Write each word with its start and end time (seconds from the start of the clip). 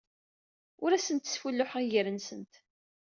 Ur 0.83 0.91
asent-sfulluḥeɣ 0.93 1.77
iger-nsent. 1.85 2.53